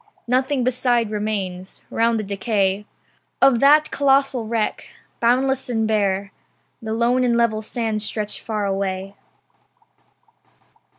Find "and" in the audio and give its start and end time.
5.69-5.87, 7.23-7.35